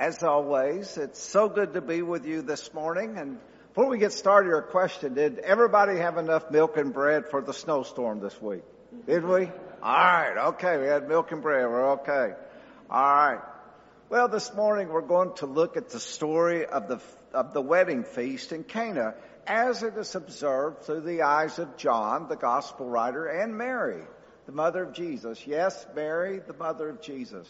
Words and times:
As 0.00 0.22
always, 0.22 0.96
it's 0.96 1.22
so 1.22 1.50
good 1.50 1.74
to 1.74 1.82
be 1.82 2.00
with 2.00 2.24
you 2.24 2.40
this 2.40 2.72
morning. 2.72 3.18
And 3.18 3.36
before 3.68 3.86
we 3.90 3.98
get 3.98 4.14
started, 4.14 4.48
your 4.48 4.62
question, 4.62 5.12
did 5.12 5.38
everybody 5.40 5.98
have 5.98 6.16
enough 6.16 6.50
milk 6.50 6.78
and 6.78 6.90
bread 6.90 7.28
for 7.28 7.42
the 7.42 7.52
snowstorm 7.52 8.20
this 8.20 8.40
week? 8.40 8.62
Did 9.06 9.26
we? 9.26 9.44
All 9.44 9.52
right. 9.82 10.46
Okay. 10.54 10.78
We 10.78 10.86
had 10.86 11.06
milk 11.06 11.32
and 11.32 11.42
bread. 11.42 11.68
We're 11.68 11.92
okay. 11.98 12.34
All 12.88 13.14
right. 13.14 13.42
Well, 14.08 14.28
this 14.28 14.54
morning 14.54 14.88
we're 14.88 15.02
going 15.02 15.34
to 15.34 15.46
look 15.46 15.76
at 15.76 15.90
the 15.90 16.00
story 16.00 16.64
of 16.64 16.88
the, 16.88 17.02
of 17.34 17.52
the 17.52 17.60
wedding 17.60 18.04
feast 18.04 18.52
in 18.52 18.64
Cana 18.64 19.12
as 19.46 19.82
it 19.82 19.98
is 19.98 20.14
observed 20.14 20.84
through 20.84 21.02
the 21.02 21.24
eyes 21.24 21.58
of 21.58 21.76
John, 21.76 22.26
the 22.26 22.36
gospel 22.36 22.88
writer, 22.88 23.26
and 23.26 23.54
Mary, 23.54 24.02
the 24.46 24.52
mother 24.52 24.84
of 24.84 24.94
Jesus. 24.94 25.46
Yes, 25.46 25.86
Mary, 25.94 26.38
the 26.38 26.54
mother 26.54 26.88
of 26.88 27.02
Jesus. 27.02 27.46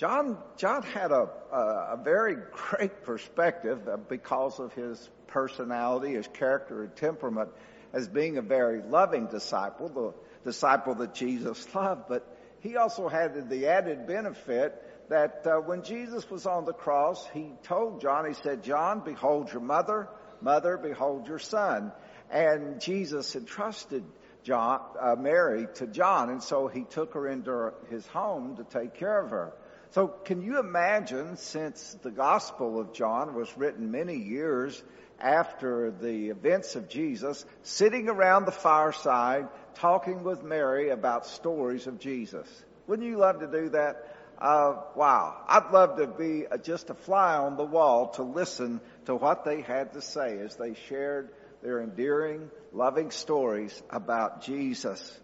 John, 0.00 0.38
John 0.56 0.82
had 0.82 1.10
a, 1.10 1.28
a, 1.52 1.56
a 1.92 2.00
very 2.02 2.34
great 2.34 3.02
perspective 3.04 3.86
because 4.08 4.58
of 4.58 4.72
his 4.72 5.10
personality, 5.26 6.14
his 6.14 6.26
character 6.26 6.82
and 6.82 6.96
temperament 6.96 7.50
as 7.92 8.08
being 8.08 8.38
a 8.38 8.42
very 8.42 8.80
loving 8.80 9.26
disciple, 9.26 9.90
the 9.90 10.50
disciple 10.50 10.94
that 10.94 11.12
Jesus 11.12 11.66
loved, 11.74 12.04
but 12.08 12.34
he 12.60 12.78
also 12.78 13.08
had 13.08 13.50
the 13.50 13.66
added 13.66 14.06
benefit 14.06 14.74
that 15.10 15.46
uh, 15.46 15.56
when 15.56 15.82
Jesus 15.82 16.30
was 16.30 16.46
on 16.46 16.64
the 16.64 16.72
cross, 16.72 17.26
he 17.34 17.52
told 17.64 18.00
John, 18.00 18.26
he 18.26 18.32
said, 18.32 18.64
John, 18.64 19.02
behold 19.04 19.52
your 19.52 19.60
mother, 19.60 20.08
mother, 20.40 20.78
behold 20.78 21.26
your 21.26 21.38
son. 21.38 21.92
And 22.30 22.80
Jesus 22.80 23.36
entrusted 23.36 24.04
John, 24.44 24.80
uh, 24.98 25.16
Mary 25.16 25.66
to 25.74 25.86
John, 25.86 26.30
and 26.30 26.42
so 26.42 26.68
he 26.68 26.84
took 26.84 27.12
her 27.12 27.28
into 27.28 27.74
his 27.90 28.06
home 28.06 28.56
to 28.56 28.64
take 28.64 28.94
care 28.94 29.20
of 29.20 29.28
her. 29.28 29.52
So 29.92 30.06
can 30.06 30.42
you 30.42 30.60
imagine, 30.60 31.36
since 31.36 31.96
the 32.02 32.12
Gospel 32.12 32.78
of 32.78 32.92
John 32.92 33.34
was 33.34 33.56
written 33.56 33.90
many 33.90 34.16
years 34.16 34.80
after 35.18 35.90
the 35.90 36.30
events 36.30 36.76
of 36.76 36.88
Jesus, 36.88 37.44
sitting 37.62 38.08
around 38.08 38.44
the 38.44 38.52
fireside 38.52 39.48
talking 39.74 40.22
with 40.22 40.44
Mary 40.44 40.90
about 40.90 41.26
stories 41.26 41.88
of 41.88 41.98
Jesus? 41.98 42.46
Wouldn't 42.86 43.08
you 43.08 43.18
love 43.18 43.40
to 43.40 43.48
do 43.48 43.70
that? 43.70 44.16
Uh, 44.38 44.76
wow. 44.94 45.36
I'd 45.48 45.72
love 45.72 45.96
to 45.98 46.06
be 46.06 46.44
just 46.62 46.90
a 46.90 46.94
fly 46.94 47.36
on 47.36 47.56
the 47.56 47.64
wall 47.64 48.10
to 48.10 48.22
listen 48.22 48.80
to 49.06 49.16
what 49.16 49.44
they 49.44 49.60
had 49.60 49.94
to 49.94 50.02
say 50.02 50.38
as 50.38 50.54
they 50.54 50.74
shared 50.88 51.30
their 51.62 51.82
endearing, 51.82 52.48
loving 52.72 53.10
stories 53.10 53.82
about 53.90 54.42
Jesus. 54.42 55.20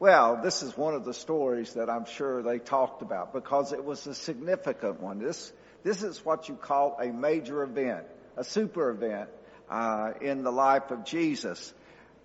Well, 0.00 0.40
this 0.42 0.62
is 0.62 0.76
one 0.76 0.94
of 0.94 1.04
the 1.04 1.14
stories 1.14 1.74
that 1.74 1.90
I'm 1.90 2.04
sure 2.04 2.42
they 2.42 2.60
talked 2.60 3.02
about 3.02 3.32
because 3.32 3.72
it 3.72 3.84
was 3.84 4.06
a 4.06 4.14
significant 4.14 5.00
one. 5.00 5.18
This, 5.18 5.52
this 5.82 6.02
is 6.04 6.24
what 6.24 6.48
you 6.48 6.54
call 6.54 6.98
a 7.00 7.12
major 7.12 7.64
event, 7.64 8.04
a 8.36 8.44
super 8.44 8.90
event, 8.90 9.28
uh, 9.68 10.12
in 10.20 10.44
the 10.44 10.52
life 10.52 10.92
of 10.92 11.04
Jesus. 11.04 11.74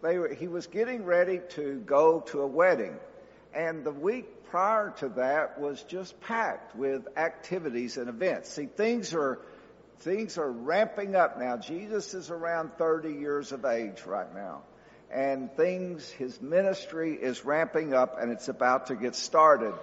They 0.04 0.20
were, 0.20 0.34
he 0.34 0.48
was 0.48 0.68
getting 0.68 1.04
ready 1.04 1.40
to 1.52 1.82
go 1.86 2.20
to 2.28 2.42
a 2.42 2.48
wedding 2.48 2.96
and 3.56 3.84
the 3.84 3.92
week 3.92 4.46
prior 4.46 4.92
to 4.98 5.10
that 5.10 5.60
was 5.60 5.82
just 5.84 6.20
packed 6.22 6.76
with 6.76 7.08
activities 7.18 7.98
and 7.98 8.10
events. 8.10 8.50
See, 8.50 8.66
things 8.66 9.14
are, 9.14 9.40
things 10.00 10.38
are 10.38 10.52
ramping 10.52 11.16
up 11.16 11.40
now. 11.40 11.58
Jesus 11.58 12.14
is 12.14 12.30
around 12.30 12.72
30 12.78 13.14
years 13.14 13.52
of 13.52 13.66
age 13.66 14.04
right 14.06 14.34
now. 14.34 14.64
And 15.14 15.54
things, 15.56 16.10
his 16.10 16.42
ministry 16.42 17.14
is 17.14 17.46
ramping 17.46 17.94
up 17.94 18.18
and 18.20 18.32
it's 18.32 18.48
about 18.48 18.88
to 18.88 18.96
get 18.96 19.16
started. 19.16 19.76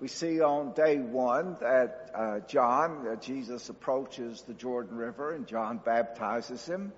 We 0.00 0.08
see 0.08 0.40
on 0.40 0.72
day 0.72 0.96
one 0.98 1.58
that 1.60 2.10
uh, 2.14 2.40
John, 2.48 3.06
uh, 3.06 3.16
Jesus 3.16 3.68
approaches 3.68 4.40
the 4.42 4.54
Jordan 4.54 4.96
River 4.96 5.34
and 5.34 5.46
John 5.46 5.78
baptizes 5.84 6.64
him. 6.64 6.94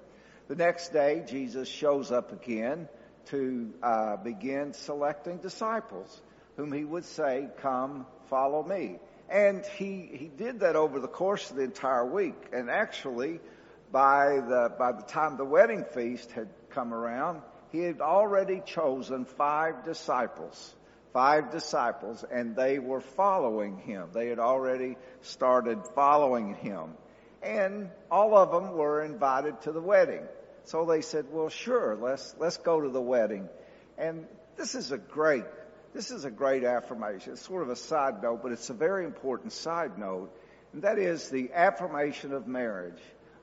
The 0.46 0.54
next 0.54 0.92
day, 0.92 1.24
Jesus 1.26 1.68
shows 1.68 2.12
up 2.12 2.32
again 2.32 2.88
to 3.26 3.72
uh, 3.82 4.16
begin 4.16 4.74
selecting 4.74 5.38
disciples 5.38 6.22
whom 6.56 6.72
he 6.72 6.84
would 6.84 7.04
say, 7.04 7.48
come, 7.62 8.06
follow 8.28 8.62
me. 8.62 8.98
And 9.28 9.64
he, 9.76 10.08
he 10.12 10.28
did 10.28 10.60
that 10.60 10.76
over 10.76 11.00
the 11.00 11.08
course 11.08 11.50
of 11.50 11.56
the 11.56 11.62
entire 11.62 12.06
week. 12.06 12.36
And 12.52 12.70
actually, 12.70 13.40
by 13.90 14.36
the, 14.36 14.72
by 14.78 14.92
the 14.92 15.02
time 15.02 15.36
the 15.36 15.44
wedding 15.44 15.84
feast 15.84 16.30
had 16.32 16.48
come 16.70 16.92
around, 16.94 17.42
he 17.72 17.80
had 17.80 18.00
already 18.00 18.62
chosen 18.64 19.24
five 19.24 19.84
disciples. 19.84 20.74
Five 21.12 21.50
disciples, 21.50 22.24
and 22.30 22.56
they 22.56 22.78
were 22.78 23.00
following 23.00 23.76
him. 23.76 24.08
They 24.14 24.28
had 24.28 24.38
already 24.38 24.96
started 25.20 25.78
following 25.94 26.54
him. 26.54 26.94
And 27.42 27.90
all 28.10 28.34
of 28.34 28.50
them 28.50 28.72
were 28.72 29.02
invited 29.02 29.60
to 29.62 29.72
the 29.72 29.80
wedding. 29.80 30.22
So 30.64 30.86
they 30.86 31.02
said, 31.02 31.26
well, 31.30 31.50
sure, 31.50 31.98
let's, 32.00 32.34
let's 32.38 32.56
go 32.56 32.80
to 32.80 32.88
the 32.88 33.00
wedding. 33.00 33.48
And 33.98 34.26
this 34.56 34.74
is 34.74 34.90
a 34.92 34.98
great 34.98 35.44
this 35.94 36.10
is 36.10 36.24
a 36.24 36.30
great 36.30 36.64
affirmation. 36.64 37.34
It's 37.34 37.42
sort 37.42 37.62
of 37.62 37.68
a 37.68 37.76
side 37.76 38.22
note, 38.22 38.42
but 38.42 38.52
it's 38.52 38.70
a 38.70 38.74
very 38.74 39.04
important 39.04 39.52
side 39.52 39.98
note. 39.98 40.34
And 40.72 40.82
that 40.82 40.98
is 40.98 41.28
the 41.28 41.50
affirmation 41.52 42.32
of 42.32 42.46
marriage. 42.46 43.00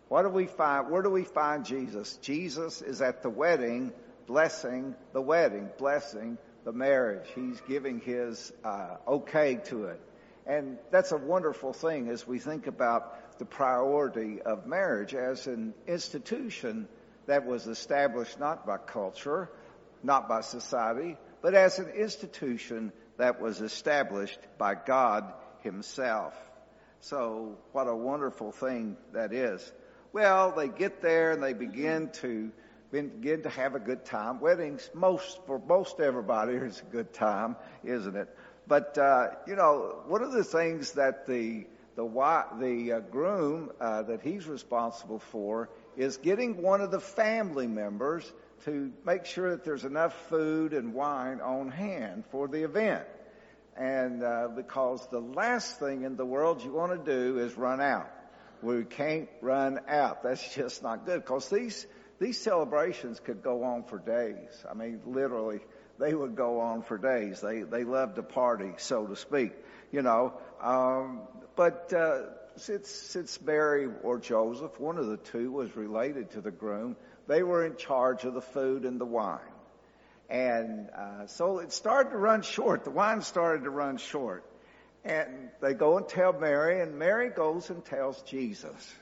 What 0.08 0.24
do 0.24 0.30
we 0.30 0.48
find? 0.48 0.90
Where 0.90 1.04
do 1.04 1.12
we 1.12 1.26
find 1.26 1.64
Jesus? 1.64 2.18
Jesus 2.24 2.82
is 2.82 3.04
at 3.04 3.22
the 3.22 3.30
wedding, 3.30 3.94
blessing 4.30 4.94
the 5.12 5.22
wedding, 5.22 5.68
blessing 5.80 6.38
the 6.64 6.72
marriage. 6.72 7.28
He's 7.34 7.60
giving 7.62 8.00
his 8.00 8.54
uh, 8.64 8.98
okay 9.08 9.56
to 9.66 9.86
it. 9.86 10.00
And 10.46 10.78
that's 10.92 11.12
a 11.12 11.18
wonderful 11.18 11.74
thing 11.74 12.10
as 12.10 12.28
we 12.28 12.38
think 12.38 12.68
about 12.68 13.40
the 13.40 13.46
priority 13.46 14.40
of 14.40 14.68
marriage 14.68 15.16
as 15.16 15.48
an 15.48 15.74
institution 15.88 16.88
that 17.26 17.48
was 17.48 17.66
established 17.66 18.40
not 18.40 18.68
by 18.68 18.78
culture, 18.78 19.50
not 20.04 20.30
by 20.30 20.42
society, 20.42 21.18
but 21.42 21.56
as 21.56 21.80
an 21.80 21.90
institution 21.90 22.92
that 23.18 23.42
was 23.42 23.62
established 23.62 24.40
by 24.60 24.76
God 24.76 25.34
himself. 25.62 26.36
So 27.02 27.58
what 27.72 27.88
a 27.88 27.96
wonderful 27.96 28.52
thing 28.52 28.96
that 29.14 29.34
is. 29.34 29.72
Well, 30.14 30.52
they 30.56 30.68
get 30.68 31.02
there 31.02 31.32
and 31.32 31.42
they 31.42 31.54
begin 31.54 32.10
to 32.22 32.52
begin 32.92 33.44
to 33.44 33.50
have 33.50 33.76
a 33.76 33.80
good 33.80 34.06
time. 34.06 34.40
Weddings, 34.40 34.90
most 34.94 35.40
for 35.46 35.60
most 35.60 36.00
everybody, 36.00 36.54
is 36.56 36.82
a 36.82 36.92
good 36.92 37.14
time, 37.14 37.56
isn't 37.84 38.16
it? 38.16 38.36
But 38.68 38.98
uh, 38.98 39.30
you 39.48 39.56
know, 39.56 40.04
one 40.08 40.22
of 40.22 40.32
the 40.32 40.44
things 40.44 40.94
that 40.94 41.26
the 41.26 41.66
the 41.96 42.46
the 42.60 42.94
uh, 42.94 43.00
groom 43.00 43.72
uh, 43.80 44.04
that 44.04 44.22
he's 44.22 44.48
responsible 44.48 45.20
for 45.20 45.70
is 45.98 46.18
getting 46.18 46.62
one 46.62 46.82
of 46.82 46.92
the 46.92 47.00
family 47.00 47.68
members 47.68 48.32
to 48.66 48.92
make 49.06 49.26
sure 49.26 49.52
that 49.52 49.64
there's 49.64 49.86
enough 49.86 50.14
food 50.30 50.74
and 50.74 50.94
wine 50.94 51.42
on 51.42 51.70
hand 51.70 52.24
for 52.32 52.48
the 52.48 52.64
event. 52.64 53.06
And 53.76 54.24
uh, 54.24 54.50
because 54.56 55.08
the 55.08 55.22
last 55.22 55.80
thing 55.80 56.04
in 56.04 56.18
the 56.18 56.26
world 56.26 56.64
you 56.64 56.72
want 56.72 56.92
to 56.92 57.12
do 57.12 57.40
is 57.40 57.56
run 57.56 57.80
out. 57.80 58.10
We 58.62 58.84
can't 58.84 59.30
run 59.42 59.80
out. 59.88 60.24
That's 60.24 60.54
just 60.56 60.84
not 60.84 61.06
good 61.06 61.22
because 61.22 61.50
these 61.50 61.86
these 62.20 62.40
celebrations 62.40 63.20
could 63.20 63.42
go 63.42 63.64
on 63.64 63.84
for 63.84 63.98
days. 63.98 64.66
I 64.70 64.74
mean, 64.74 65.02
literally, 65.06 65.60
they 66.00 66.14
would 66.14 66.36
go 66.36 66.60
on 66.60 66.84
for 66.84 66.98
days. 66.98 67.42
They 67.42 67.62
they 67.62 67.84
loved 67.84 68.16
to 68.16 68.24
party, 68.24 68.74
so 68.78 69.06
to 69.08 69.16
speak. 69.16 69.54
You 69.92 70.02
know, 70.02 70.34
um, 70.62 71.22
but 71.56 71.92
uh, 71.94 72.22
since 72.58 72.90
since 72.90 73.42
Mary 73.42 73.88
or 74.04 74.20
Joseph, 74.20 74.80
one 74.80 74.98
of 74.98 75.08
the 75.08 75.18
two, 75.18 75.52
was 75.52 75.76
related 75.76 76.32
to 76.32 76.42
the 76.42 76.52
groom, 76.52 76.96
they 77.28 77.44
were 77.44 77.66
in 77.66 77.76
charge 77.76 78.24
of 78.26 78.34
the 78.34 78.42
food 78.42 78.86
and 78.86 79.00
the 79.00 79.06
wine. 79.06 79.40
And 80.30 80.90
uh, 80.96 81.26
so 81.26 81.58
it 81.60 81.72
started 81.72 82.12
to 82.12 82.18
run 82.18 82.44
short. 82.44 82.84
The 82.84 82.92
wine 82.92 83.22
started 83.22 83.64
to 83.64 83.72
run 83.72 83.98
short. 83.98 84.44
And 85.04 85.50
they 85.62 85.74
go 85.74 85.98
and 85.98 86.08
tell 86.08 86.34
Mary, 86.34 86.82
and 86.82 87.00
Mary 87.00 87.30
goes 87.30 87.70
and 87.70 87.84
tells 87.84 88.22
Jesus. 88.24 88.94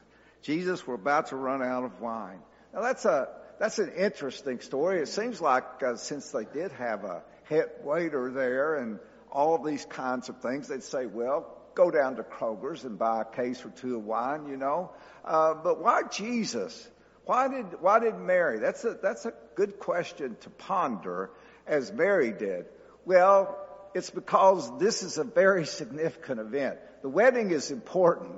Jesus, 0.42 0.86
we're 0.86 0.94
about 0.94 1.28
to 1.28 1.36
run 1.36 1.62
out 1.64 1.84
of 1.84 2.00
wine. 2.00 2.40
Now 2.78 2.84
that's 2.84 3.06
a 3.06 3.28
that's 3.60 3.80
an 3.80 3.92
interesting 3.98 4.60
story. 4.60 5.02
It 5.02 5.08
seems 5.08 5.42
like 5.42 5.64
uh, 5.82 5.96
since 5.96 6.30
they 6.30 6.46
did 6.46 6.72
have 6.74 7.06
a 7.06 7.24
head 7.46 7.72
waiter 7.84 8.32
there 8.32 8.76
and 8.76 9.00
all 9.32 9.64
these 9.64 9.84
kinds 9.86 10.30
of 10.30 10.42
things, 10.42 10.68
they'd 10.68 10.84
say, 10.84 11.08
well, 11.08 11.58
go 11.74 11.90
down 11.90 12.18
to 12.18 12.24
Kroger's 12.24 12.84
and 12.84 13.00
buy 13.00 13.22
a 13.22 13.26
case 13.26 13.66
or 13.66 13.70
two 13.70 13.96
of 13.96 14.04
wine, 14.04 14.48
you 14.48 14.58
know. 14.58 14.92
Uh, 15.26 15.56
but 15.56 15.82
why 15.82 16.04
Jesus? 16.04 16.88
Why 17.26 17.48
did, 17.48 17.82
why 17.82 17.98
did 17.98 18.16
Mary? 18.16 18.60
That's 18.60 18.86
a, 18.86 18.96
that's 19.02 19.26
a 19.26 19.34
good 19.56 19.80
question 19.80 20.38
to 20.42 20.52
ponder 20.52 21.32
as 21.66 21.92
Mary 21.92 22.32
did. 22.32 22.68
Well, 23.06 23.58
it's 23.96 24.12
because 24.12 24.78
this 24.78 25.02
is 25.02 25.18
a 25.18 25.24
very 25.24 25.66
significant 25.66 26.40
event. 26.40 26.78
The 27.02 27.10
wedding 27.10 27.50
is 27.50 27.72
important, 27.72 28.36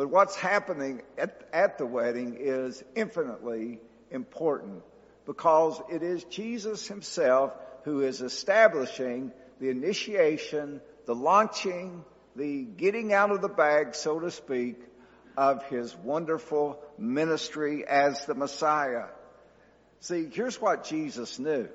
but 0.00 0.08
what's 0.08 0.34
happening 0.34 1.02
at, 1.18 1.42
at 1.52 1.76
the 1.76 1.84
wedding 1.84 2.38
is 2.40 2.82
infinitely 2.94 3.80
important 4.10 4.82
because 5.26 5.78
it 5.92 6.02
is 6.02 6.24
Jesus 6.24 6.88
himself 6.88 7.52
who 7.84 8.00
is 8.00 8.22
establishing 8.22 9.30
the 9.60 9.68
initiation, 9.68 10.80
the 11.04 11.14
launching, 11.14 12.02
the 12.34 12.62
getting 12.62 13.12
out 13.12 13.30
of 13.30 13.42
the 13.42 13.50
bag, 13.50 13.94
so 13.94 14.18
to 14.18 14.30
speak, 14.30 14.80
of 15.36 15.62
his 15.64 15.94
wonderful 15.94 16.82
ministry 16.96 17.84
as 17.86 18.24
the 18.24 18.34
Messiah. 18.34 19.04
See, 19.98 20.30
here's 20.32 20.58
what 20.58 20.84
Jesus 20.84 21.38
knew. 21.38 21.68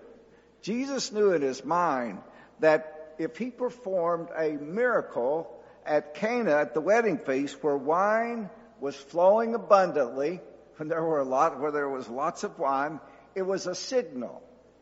Jesus 0.63 1.11
knew 1.11 1.31
in 1.33 1.43
his 1.43 1.63
mind 1.63 2.23
that 2.59 3.13
if 3.19 3.37
he 3.37 3.51
performed 3.51 4.29
a 4.35 4.53
miracle 4.53 5.54
at 5.85 6.15
Cana 6.15 6.51
at 6.57 6.73
the 6.73 6.81
wedding 6.81 7.17
feast 7.17 7.63
where 7.63 7.77
wine 7.77 8.49
was 8.79 8.95
flowing 8.95 9.55
abundantly, 9.55 10.41
when 10.77 10.89
there 10.89 11.03
were 11.03 11.19
a 11.19 11.25
lot, 11.25 11.59
where 11.59 11.71
there 11.71 11.89
was 11.89 12.07
lots 12.09 12.43
of 12.43 12.57
wine, 12.59 12.99
it 13.33 13.43
was 13.43 13.67
a 13.67 13.75
signal. 13.75 14.41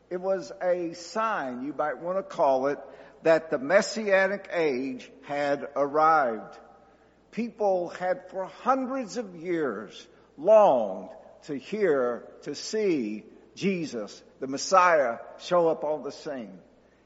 It 0.09 0.21
was 0.21 0.51
a 0.61 0.93
sign, 0.93 1.65
you 1.65 1.73
might 1.73 1.99
want 1.99 2.17
to 2.17 2.23
call 2.23 2.67
it, 2.67 2.79
that 3.23 3.49
the 3.49 3.57
messianic 3.57 4.49
age 4.51 5.09
had 5.23 5.67
arrived. 5.75 6.57
People 7.31 7.89
had 7.89 8.29
for 8.29 8.45
hundreds 8.45 9.17
of 9.17 9.35
years 9.35 10.07
longed 10.37 11.09
to 11.43 11.57
hear, 11.57 12.27
to 12.43 12.53
see 12.53 13.23
Jesus, 13.55 14.21
the 14.39 14.47
Messiah, 14.47 15.17
show 15.39 15.67
up 15.67 15.83
on 15.83 16.03
the 16.03 16.11
scene. 16.11 16.59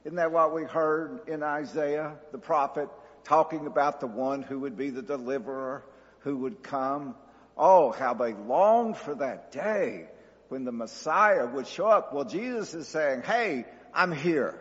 Isn't 0.03 0.17
that 0.17 0.31
what 0.31 0.53
we 0.53 0.63
heard 0.63 1.27
in 1.27 1.43
Isaiah, 1.43 2.15
the 2.31 2.37
prophet, 2.37 2.89
talking 3.27 3.67
about 3.67 3.99
the 3.99 4.07
one 4.07 4.41
who 4.41 4.59
would 4.59 4.77
be 4.77 4.89
the 4.89 5.01
deliverer, 5.01 5.83
who 6.19 6.37
would 6.37 6.63
come? 6.63 7.13
Oh, 7.57 7.91
how 7.91 8.13
they 8.13 8.33
longed 8.33 8.97
for 8.97 9.15
that 9.15 9.51
day 9.51 10.07
when 10.47 10.63
the 10.63 10.71
Messiah 10.71 11.45
would 11.45 11.67
show 11.67 11.87
up. 11.87 12.13
Well, 12.13 12.23
Jesus 12.23 12.73
is 12.73 12.87
saying, 12.87 13.23
hey, 13.23 13.65
I'm 13.93 14.13
here. 14.13 14.57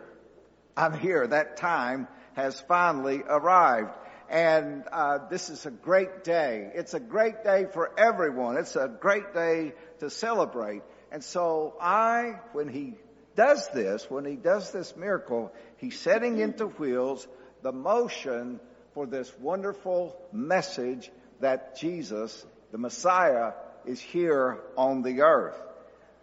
I'm 0.75 0.97
here. 0.97 1.25
That 1.25 1.57
time 1.57 2.07
has 2.33 2.59
finally 2.61 3.23
arrived. 3.25 3.93
And 4.29 4.83
uh, 4.91 5.19
this 5.29 5.49
is 5.49 5.65
a 5.65 5.71
great 5.71 6.25
day. 6.25 6.69
It's 6.73 6.93
a 6.93 6.99
great 6.99 7.45
day 7.45 7.67
for 7.71 7.97
everyone. 7.97 8.57
It's 8.57 8.75
a 8.75 8.89
great 8.89 9.33
day 9.33 9.73
to 9.99 10.09
celebrate. 10.09 10.81
And 11.09 11.23
so 11.23 11.75
I, 11.79 12.41
when 12.51 12.67
he 12.67 12.95
does 13.35 13.65
this, 13.69 14.09
when 14.09 14.25
he 14.25 14.35
does 14.35 14.71
this 14.71 14.97
miracle, 14.97 15.53
he's 15.77 15.97
setting 15.97 16.39
into 16.39 16.65
wheels 16.65 17.25
the 17.67 17.73
motion 17.73 18.61
for 18.93 19.05
this 19.05 19.29
wonderful 19.39 20.15
message 20.31 21.11
that 21.41 21.77
Jesus, 21.77 22.45
the 22.71 22.77
Messiah, 22.77 23.51
is 23.85 23.99
here 23.99 24.59
on 24.77 25.01
the 25.01 25.19
earth. 25.19 25.61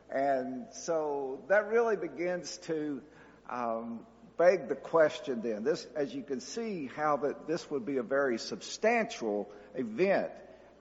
And 0.09 0.65
so 0.73 1.43
that 1.49 1.69
really 1.69 1.97
begins 1.97 2.57
to 2.69 3.03
um, 3.51 4.01
beg 4.39 4.69
the 4.69 4.75
question 4.75 5.43
then. 5.43 5.65
This, 5.65 5.87
as 5.95 6.15
you 6.15 6.23
can 6.23 6.41
see, 6.41 6.89
how 6.97 7.19
that 7.19 7.47
this 7.47 7.71
would 7.71 7.85
be 7.85 7.99
a 7.99 8.03
very 8.03 8.39
substantial 8.39 9.51
event 9.75 10.31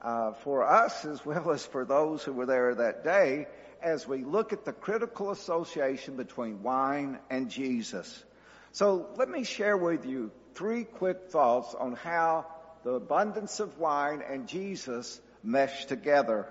uh, 0.01 0.31
for 0.45 0.65
us 0.65 1.03
as 1.03 1.25
well 1.25 1.51
as 1.51 1.65
for 1.65 1.83
those 1.83 2.23
who 2.23 2.31
were 2.31 2.45
there 2.45 2.73
that 2.73 3.03
day 3.03 3.47
as 3.81 4.07
we 4.07 4.23
look 4.23 4.53
at 4.53 4.63
the 4.63 4.71
critical 4.71 5.29
association 5.29 6.15
between 6.15 6.63
wine 6.63 7.19
and 7.29 7.49
Jesus. 7.49 8.23
So 8.71 9.09
let 9.17 9.27
me 9.27 9.43
share 9.43 9.75
with 9.75 10.05
you 10.05 10.31
three 10.55 10.83
quick 10.83 11.29
thoughts 11.29 11.75
on 11.75 11.93
how 11.93 12.45
the 12.83 12.91
abundance 12.91 13.59
of 13.59 13.79
wine 13.79 14.21
and 14.27 14.47
Jesus 14.47 15.19
mesh 15.43 15.85
together. 15.85 16.47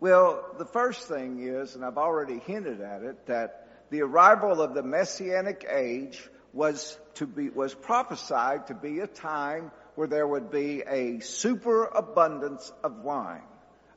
Well, 0.00 0.44
the 0.58 0.66
first 0.66 1.08
thing 1.08 1.40
is, 1.40 1.74
and 1.74 1.84
I've 1.84 1.98
already 1.98 2.38
hinted 2.38 2.80
at 2.80 3.02
it, 3.02 3.26
that 3.26 3.68
the 3.90 4.02
arrival 4.02 4.60
of 4.60 4.74
the 4.74 4.82
Messianic 4.82 5.66
age 5.70 6.20
was 6.52 6.98
to 7.14 7.26
be, 7.26 7.48
was 7.48 7.74
prophesied 7.74 8.66
to 8.66 8.74
be 8.74 9.00
a 9.00 9.06
time 9.06 9.70
where 9.94 10.08
there 10.08 10.26
would 10.26 10.50
be 10.50 10.82
a 10.86 11.20
superabundance 11.20 12.70
of 12.84 13.00
wine. 13.00 13.42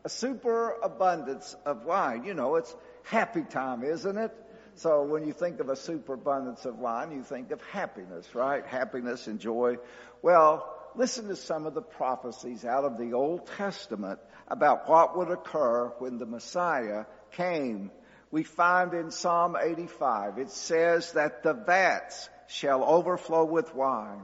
A 0.06 0.10
superabundance 0.10 1.56
of 1.66 1.84
wine. 1.84 2.24
You 2.24 2.34
know, 2.34 2.56
it's 2.56 2.74
happy 3.04 3.44
time, 3.44 3.84
isn't 3.84 4.18
it? 4.18 4.32
So 4.76 5.04
when 5.04 5.26
you 5.26 5.34
think 5.34 5.60
of 5.60 5.70
a 5.70 5.76
superabundance 5.76 6.66
of 6.66 6.80
wine, 6.80 7.12
you 7.12 7.24
think 7.24 7.52
of 7.52 7.62
happiness, 7.62 8.34
right? 8.34 8.66
Happiness 8.66 9.28
and 9.28 9.40
joy. 9.40 9.78
Well, 10.22 10.68
listen 10.96 11.28
to 11.28 11.36
some 11.36 11.66
of 11.66 11.74
the 11.74 11.82
prophecies 11.82 12.66
out 12.66 12.86
of 12.86 12.98
the 12.98 13.14
Old 13.14 13.48
Testament 13.58 14.20
about 14.48 14.90
what 14.90 15.18
would 15.18 15.30
occur 15.30 15.88
when 16.00 16.18
the 16.18 16.26
Messiah 16.26 17.06
came. 17.32 17.92
We 18.32 18.44
find 18.44 18.94
in 18.94 19.12
Psalm 19.12 19.56
85, 19.60 20.38
it 20.38 20.52
says 20.52 21.14
that 21.14 21.44
the 21.44 21.54
vats 21.54 22.30
shall 22.48 22.84
overflow 22.84 23.46
with 23.46 23.74
wine. 23.76 24.22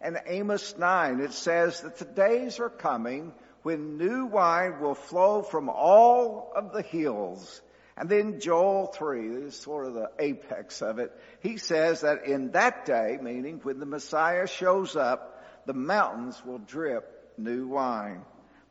And 0.00 0.18
Amos 0.26 0.76
9, 0.76 1.20
it 1.20 1.32
says 1.32 1.80
that 1.80 1.96
the 1.96 2.04
days 2.04 2.60
are 2.60 2.68
coming 2.68 3.32
when 3.62 3.96
new 3.96 4.26
wine 4.26 4.80
will 4.80 4.94
flow 4.94 5.42
from 5.42 5.70
all 5.70 6.52
of 6.54 6.72
the 6.72 6.82
hills. 6.82 7.62
And 7.96 8.08
then 8.08 8.40
Joel 8.40 8.86
3 8.86 9.28
this 9.28 9.54
is 9.54 9.60
sort 9.60 9.86
of 9.86 9.94
the 9.94 10.10
apex 10.18 10.82
of 10.82 10.98
it. 10.98 11.12
He 11.40 11.58
says 11.58 12.00
that 12.00 12.26
in 12.26 12.50
that 12.52 12.84
day, 12.86 13.18
meaning 13.20 13.60
when 13.62 13.78
the 13.78 13.86
Messiah 13.86 14.46
shows 14.46 14.96
up, 14.96 15.44
the 15.66 15.74
mountains 15.74 16.42
will 16.44 16.58
drip 16.58 17.32
new 17.38 17.68
wine. 17.68 18.22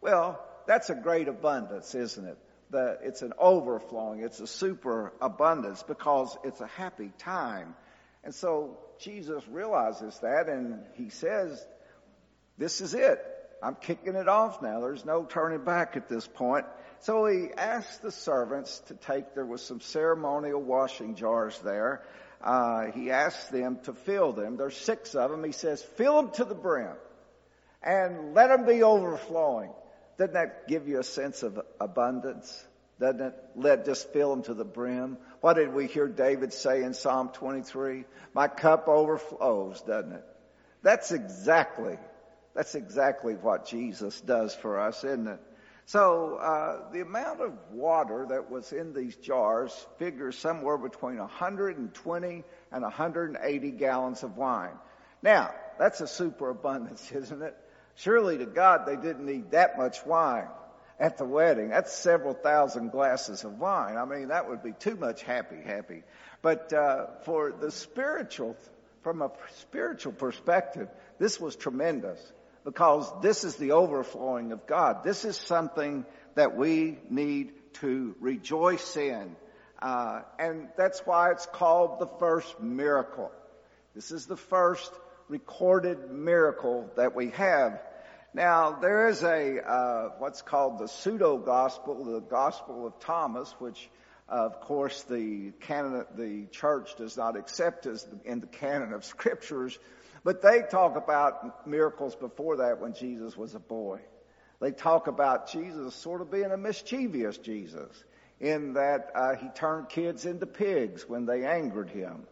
Well, 0.02 0.44
that's 0.68 0.90
a 0.90 0.96
great 0.96 1.28
abundance, 1.28 1.96
isn't 1.96 2.26
it? 2.26 2.38
The, 2.70 2.98
it's 3.04 3.22
an 3.22 3.34
overflowing, 3.38 4.22
it's 4.22 4.40
a 4.40 4.48
super 4.48 5.14
abundance 5.22 5.84
because 5.84 6.36
it's 6.44 6.60
a 6.60 6.68
happy 6.68 7.12
time. 7.20 7.76
And 8.24 8.34
so 8.34 8.78
Jesus 9.00 9.48
realizes 9.48 10.18
that 10.20 10.50
and 10.50 10.82
he 10.96 11.10
says, 11.10 11.66
this 12.58 12.82
is 12.82 12.94
it. 12.94 13.20
I'm 13.62 13.76
kicking 13.76 14.16
it 14.16 14.28
off 14.28 14.62
now. 14.62 14.82
There's 14.82 15.06
no 15.06 15.24
turning 15.24 15.64
back 15.64 15.96
at 15.96 16.10
this 16.10 16.28
point. 16.28 16.66
So 17.04 17.26
he 17.26 17.50
asked 17.58 18.02
the 18.02 18.12
servants 18.12 18.80
to 18.88 18.96
take, 18.96 19.36
there 19.36 19.46
was 19.46 19.62
some 19.62 19.82
ceremonial 19.82 20.62
washing 20.62 21.16
jars 21.16 21.58
there 21.60 22.04
uh, 22.44 22.92
he 22.92 23.10
asked 23.10 23.52
them 23.52 23.80
to 23.84 23.94
fill 23.94 24.34
them. 24.34 24.58
There's 24.58 24.76
six 24.76 25.16
of 25.16 25.32
them. 25.32 25.44
He 25.46 25.54
says, 25.54 25.82
fill 25.82 26.22
them 26.22 26.32
to 26.34 26.44
the 26.44 26.56
brim 26.56 26.96
and 27.82 28.34
let 28.34 28.48
them 28.48 28.66
be 28.66 28.84
overflowing. 28.84 29.72
Doesn't 30.18 30.34
that 30.34 30.68
give 30.68 30.88
you 30.88 31.00
a 31.00 31.04
sense 31.04 31.42
of 31.44 31.60
abundance? 31.80 32.66
Doesn't 33.00 33.22
it? 33.22 33.34
Let 33.56 33.86
just 33.86 34.12
fill 34.12 34.32
them 34.32 34.44
to 34.44 34.54
the 34.54 34.66
brim. 34.66 35.18
What 35.40 35.54
did 35.54 35.74
we 35.74 35.88
hear 35.88 36.08
David 36.08 36.52
say 36.52 36.84
in 36.84 36.94
Psalm 36.94 37.30
23? 37.30 38.04
My 38.34 38.50
cup 38.50 38.90
overflows, 38.90 39.82
doesn't 39.82 40.12
it? 40.12 40.26
That's 40.82 41.14
exactly, 41.14 41.98
that's 42.54 42.76
exactly 42.76 43.36
what 43.36 43.68
Jesus 43.68 44.20
does 44.20 44.54
for 44.54 44.82
us, 44.82 45.04
isn't 45.06 45.28
it? 45.28 45.40
So 45.86 46.36
uh, 46.36 46.92
the 46.92 47.02
amount 47.02 47.42
of 47.42 47.52
water 47.72 48.26
that 48.30 48.50
was 48.50 48.72
in 48.72 48.94
these 48.94 49.16
jars 49.18 49.74
figures 49.98 50.38
somewhere 50.38 50.78
between 50.78 51.18
120 51.18 52.44
and 52.72 52.84
180 52.84 53.72
gallons 53.72 54.24
of 54.24 54.38
wine. 54.38 54.78
Now, 55.22 55.54
that's 55.78 56.02
a 56.02 56.08
superabundance, 56.08 57.12
isn't 57.16 57.42
it? 57.42 57.56
Surely 57.96 58.38
to 58.38 58.46
God 58.46 58.86
they 58.86 58.96
didn't 58.96 59.26
need 59.26 59.52
that 59.52 59.78
much 59.78 60.06
wine 60.06 60.48
at 61.00 61.18
the 61.18 61.26
wedding. 61.26 61.70
That's 61.70 61.94
several 61.94 62.34
thousand 62.34 62.92
glasses 62.92 63.44
of 63.44 63.60
wine. 63.60 63.98
I 63.98 64.06
mean, 64.06 64.30
that 64.30 64.50
would 64.50 64.64
be 64.64 64.72
too 64.72 64.96
much 64.96 65.22
happy, 65.24 65.62
happy. 65.64 66.04
But 66.42 66.72
uh, 66.74 67.08
for 67.26 67.52
the 67.52 67.72
spiritual, 67.72 68.56
from 69.02 69.22
a 69.22 69.32
spiritual 69.58 70.14
perspective, 70.14 70.88
this 71.20 71.40
was 71.40 71.56
tremendous 71.56 72.20
because 72.64 73.12
this 73.22 73.44
is 73.44 73.56
the 73.56 73.72
overflowing 73.72 74.52
of 74.52 74.66
God. 74.68 75.04
This 75.04 75.26
is 75.26 75.38
something 75.38 76.06
that 76.36 76.56
we 76.56 76.98
need 77.10 77.54
to 77.74 78.16
rejoice 78.20 78.96
in. 78.96 79.36
Uh, 79.82 80.22
and 80.40 80.70
that's 80.78 81.02
why 81.06 81.32
it's 81.32 81.46
called 81.46 82.00
the 82.00 82.08
first 82.20 82.60
miracle. 82.62 83.32
This 83.94 84.12
is 84.12 84.26
the 84.26 84.38
first 84.38 84.92
recorded 85.28 86.10
miracle 86.10 86.90
that 86.96 87.16
we 87.16 87.32
have. 87.32 87.82
Now, 88.34 88.72
there 88.72 89.10
is 89.10 89.22
a, 89.24 89.60
uh, 89.62 90.10
what's 90.18 90.42
called 90.42 90.80
the 90.80 90.88
pseudo 90.88 91.38
gospel, 91.38 92.04
the 92.04 92.22
gospel 92.22 92.88
of 92.88 93.00
Thomas, 93.00 93.54
which, 93.60 93.90
uh, 94.28 94.46
of 94.46 94.62
course, 94.62 95.04
the 95.04 95.52
canon, 95.62 96.06
the 96.16 96.48
church 96.52 96.96
does 96.96 97.16
not 97.16 97.36
accept 97.38 97.86
as 97.86 98.08
in 98.26 98.40
the 98.40 98.48
canon 98.48 98.94
of 98.94 99.06
scriptures. 99.14 99.78
But 100.24 100.42
they 100.42 100.62
talk 100.62 100.96
about 100.96 101.68
miracles 101.68 102.16
before 102.16 102.58
that 102.58 102.80
when 102.80 102.94
Jesus 102.94 103.36
was 103.36 103.56
a 103.56 103.60
boy. 103.60 104.00
They 104.62 104.72
talk 104.72 105.08
about 105.08 105.52
Jesus 105.52 105.94
sort 105.96 106.22
of 106.22 106.32
being 106.32 106.52
a 106.52 106.58
mischievous 106.58 107.38
Jesus 107.38 107.92
in 108.40 108.74
that 108.74 109.12
uh, 109.14 109.36
he 109.36 109.50
turned 109.50 109.90
kids 109.90 110.26
into 110.26 110.46
pigs 110.46 111.08
when 111.08 111.26
they 111.26 111.46
angered 111.46 111.90
him. 111.90 112.26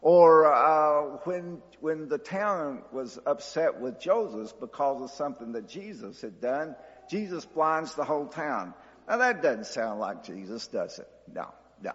Or 0.00 0.52
uh, 0.52 1.18
when 1.24 1.62
when 1.80 2.08
the 2.08 2.18
town 2.18 2.82
was 2.92 3.18
upset 3.24 3.80
with 3.80 4.00
Joseph 4.00 4.58
because 4.60 5.02
of 5.02 5.10
something 5.10 5.52
that 5.52 5.68
Jesus 5.68 6.20
had 6.20 6.40
done, 6.40 6.76
Jesus 7.10 7.44
blinds 7.46 7.94
the 7.94 8.04
whole 8.04 8.26
town. 8.26 8.74
Now 9.08 9.18
that 9.18 9.42
doesn't 9.42 9.66
sound 9.66 10.00
like 10.00 10.24
Jesus, 10.24 10.66
does 10.66 10.98
it? 10.98 11.08
No, 11.32 11.48
no. 11.82 11.92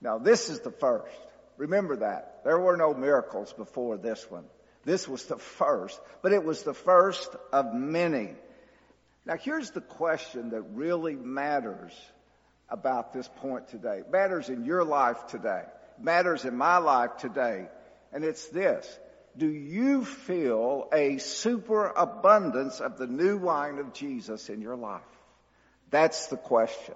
Now 0.00 0.18
this 0.18 0.50
is 0.50 0.60
the 0.60 0.72
first. 0.72 1.14
Remember 1.56 1.96
that. 1.96 2.40
There 2.44 2.58
were 2.58 2.76
no 2.76 2.92
miracles 2.94 3.52
before 3.52 3.96
this 3.98 4.28
one. 4.28 4.44
This 4.84 5.08
was 5.08 5.24
the 5.24 5.38
first, 5.38 6.00
but 6.22 6.32
it 6.32 6.44
was 6.44 6.62
the 6.62 6.74
first 6.74 7.34
of 7.52 7.72
many. 7.74 8.34
Now 9.26 9.36
here's 9.36 9.70
the 9.70 9.80
question 9.80 10.50
that 10.50 10.62
really 10.74 11.14
matters 11.14 11.92
about 12.68 13.12
this 13.12 13.28
point 13.36 13.68
today. 13.68 13.98
It 14.00 14.10
matters 14.10 14.48
in 14.48 14.64
your 14.64 14.84
life 14.84 15.26
today. 15.28 15.62
It 15.98 16.04
matters 16.04 16.44
in 16.44 16.56
my 16.56 16.78
life 16.78 17.16
today. 17.18 17.68
And 18.12 18.24
it's 18.24 18.46
this. 18.48 18.86
Do 19.36 19.48
you 19.48 20.04
feel 20.04 20.88
a 20.92 21.18
superabundance 21.18 22.80
of 22.80 22.98
the 22.98 23.06
new 23.06 23.38
wine 23.38 23.78
of 23.78 23.92
Jesus 23.92 24.48
in 24.48 24.60
your 24.60 24.76
life? 24.76 25.02
That's 25.90 26.28
the 26.28 26.36
question. 26.36 26.94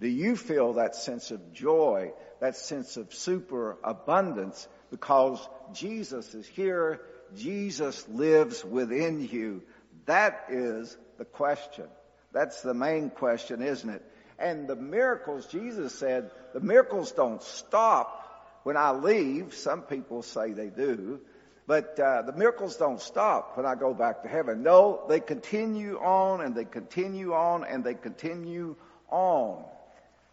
Do 0.00 0.08
you 0.08 0.34
feel 0.34 0.74
that 0.74 0.96
sense 0.96 1.30
of 1.30 1.52
joy, 1.52 2.12
that 2.40 2.56
sense 2.56 2.96
of 2.96 3.12
superabundance 3.12 4.66
because 4.90 5.46
Jesus 5.74 6.34
is 6.34 6.46
here, 6.46 7.00
Jesus 7.36 8.08
lives 8.08 8.64
within 8.64 9.28
you? 9.28 9.62
That 10.06 10.46
is 10.50 10.96
the 11.18 11.24
question. 11.24 11.86
That's 12.32 12.62
the 12.62 12.74
main 12.74 13.10
question, 13.10 13.62
isn't 13.62 13.90
it? 13.90 14.02
And 14.38 14.66
the 14.66 14.76
miracles, 14.76 15.46
Jesus 15.46 15.94
said, 15.94 16.30
the 16.54 16.60
miracles 16.60 17.12
don't 17.12 17.42
stop 17.42 18.60
when 18.62 18.76
I 18.76 18.92
leave. 18.92 19.54
Some 19.54 19.82
people 19.82 20.22
say 20.22 20.52
they 20.52 20.68
do. 20.68 21.20
But 21.66 22.00
uh, 22.00 22.22
the 22.22 22.32
miracles 22.32 22.76
don't 22.76 23.00
stop 23.00 23.56
when 23.56 23.66
I 23.66 23.74
go 23.74 23.94
back 23.94 24.22
to 24.22 24.28
heaven. 24.28 24.62
No, 24.62 25.04
they 25.08 25.20
continue 25.20 25.98
on 25.98 26.40
and 26.40 26.54
they 26.54 26.64
continue 26.64 27.32
on 27.32 27.64
and 27.64 27.84
they 27.84 27.94
continue 27.94 28.76
on. 29.08 29.64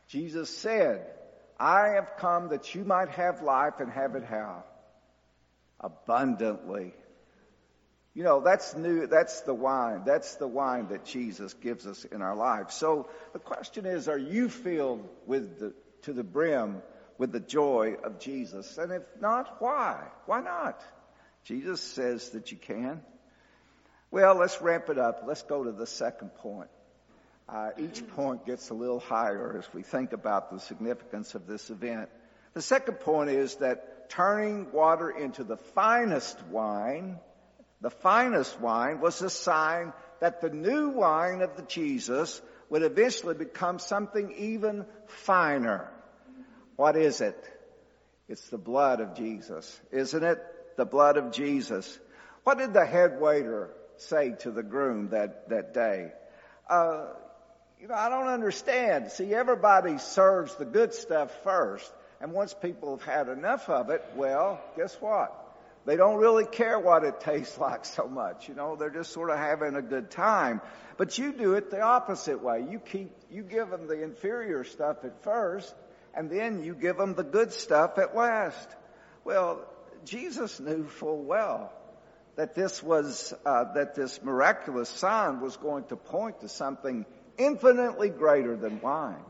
Jesus 0.08 0.50
said, 0.50 1.06
I 1.60 1.89
have 1.89 2.13
come 2.17 2.50
that 2.50 2.74
you 2.74 2.84
might 2.86 3.10
have 3.10 3.41
life 3.41 3.75
and 3.79 3.91
have 3.91 4.15
it 4.15 4.24
how? 4.24 4.63
Abundantly. 5.79 6.93
You 8.13 8.24
know, 8.24 8.41
that's 8.41 8.75
new, 8.75 9.05
that's 9.05 9.41
the 9.41 9.53
wine. 9.53 10.01
That's 10.05 10.36
the 10.36 10.48
wine 10.48 10.88
that 10.88 11.05
Jesus 11.05 11.53
gives 11.53 11.86
us 11.86 12.03
in 12.03 12.24
our 12.24 12.36
lives. 12.36 12.74
So 12.74 13.10
the 13.34 13.39
question 13.39 13.86
is, 13.86 14.07
are 14.07 14.17
you 14.17 14.50
filled 14.50 15.07
with 15.27 15.60
the, 15.60 15.74
to 16.03 16.13
the 16.13 16.24
brim 16.24 16.81
with 17.19 17.31
the 17.31 17.39
joy 17.39 17.96
of 18.03 18.19
Jesus? 18.19 18.77
And 18.79 18.91
if 18.91 19.03
not, 19.22 19.62
why? 19.62 20.03
Why 20.25 20.41
not? 20.41 20.81
Jesus 21.43 21.79
says 21.79 22.29
that 22.31 22.51
you 22.51 22.57
can. 22.57 23.01
Well, 24.10 24.36
let's 24.36 24.62
ramp 24.62 24.89
it 24.89 24.98
up. 24.98 25.24
Let's 25.27 25.43
go 25.43 25.63
to 25.63 25.72
the 25.72 25.86
second 25.86 26.34
point. 26.36 26.69
Uh, 27.48 27.69
each 27.77 28.05
point 28.10 28.46
gets 28.46 28.72
a 28.72 28.74
little 28.74 29.00
higher 29.00 29.57
as 29.57 29.74
we 29.74 29.84
think 29.84 30.12
about 30.12 30.51
the 30.51 30.60
significance 30.60 31.36
of 31.36 31.46
this 31.46 31.69
event. 31.69 32.10
The 32.53 32.62
second 32.62 32.96
point 32.96 33.29
is 33.29 33.55
that 33.57 33.97
turning 34.10 34.72
water 34.72 35.10
into 35.10 35.44
the 35.44 35.58
finest 35.58 36.42
wine, 36.48 37.20
the 37.82 37.90
finest 37.90 38.60
wine 38.60 39.00
was 39.00 39.22
a 39.22 39.30
sign 39.30 39.94
that 40.20 40.42
the 40.42 40.50
new 40.50 40.90
wine 40.90 41.42
of 41.42 41.56
the 41.56 41.62
Jesus 41.64 42.42
would 42.70 42.84
eventually 42.84 43.36
become 43.36 43.80
something 43.80 44.34
even 44.38 44.86
finer. 45.06 45.92
What 46.76 46.98
is 46.98 47.22
it? 47.22 47.38
It's 48.28 48.50
the 48.50 48.58
blood 48.58 49.00
of 49.00 49.16
Jesus, 49.16 49.80
isn't 49.92 50.24
it? 50.24 50.40
The 50.76 50.86
blood 50.86 51.18
of 51.18 51.32
Jesus. 51.32 51.98
What 52.44 52.58
did 52.58 52.74
the 52.74 52.86
head 52.86 53.20
waiter 53.22 53.70
say 53.98 54.36
to 54.40 54.52
the 54.52 54.64
groom 54.64 55.10
that, 55.10 55.50
that 55.50 55.74
day? 55.74 56.12
Uh, 56.70 57.08
you 57.80 57.88
know, 57.88 57.94
I 57.94 58.10
don't 58.10 58.28
understand. 58.28 59.12
See, 59.12 59.34
everybody 59.34 59.98
serves 59.98 60.56
the 60.56 60.66
good 60.66 60.94
stuff 60.94 61.32
first. 61.44 61.92
And 62.19 62.31
once 62.33 62.53
people 62.53 62.97
have 62.97 63.05
had 63.05 63.29
enough 63.29 63.69
of 63.69 63.89
it, 63.89 64.03
well, 64.15 64.59
guess 64.75 64.95
what? 65.00 65.33
They 65.86 65.95
don't 65.95 66.17
really 66.17 66.45
care 66.45 66.77
what 66.77 67.03
it 67.03 67.19
tastes 67.21 67.57
like 67.57 67.86
so 67.86 68.07
much. 68.07 68.50
You 68.50 68.55
know, 68.55 68.75
they're 68.75 68.89
just 68.89 69.12
sort 69.12 69.29
of 69.29 69.38
having 69.38 69.75
a 69.75 69.81
good 69.81 70.12
time. 70.12 70.62
But 70.97 71.17
you 71.17 71.31
do 71.31 71.53
it 71.53 71.69
the 71.69 71.81
opposite 71.81 72.41
way. 72.43 72.65
You 72.69 72.79
keep, 72.79 73.12
you 73.31 73.43
give 73.43 73.69
them 73.69 73.88
the 73.88 74.03
inferior 74.03 74.63
stuff 74.63 75.05
at 75.05 75.24
first, 75.24 75.74
and 76.13 76.29
then 76.29 76.63
you 76.63 76.74
give 76.74 76.97
them 76.97 77.13
the 77.13 77.24
good 77.24 77.53
stuff 77.53 77.97
at 78.00 78.15
last. 78.15 78.67
Well, 79.24 79.62
Jesus 80.05 80.59
knew 80.59 80.88
full 80.88 81.24
well 81.24 81.71
that 82.36 82.55
this 82.55 82.81
was, 82.81 83.33
uh, 83.45 83.74
that 83.74 83.95
this 83.95 84.21
miraculous 84.24 84.89
sign 84.89 85.41
was 85.41 85.57
going 85.57 85.86
to 85.86 85.95
point 85.95 86.41
to 86.41 86.50
something 86.50 87.05
infinitely 87.38 88.09
greater 88.09 88.55
than 88.55 88.81
wine. 88.81 89.24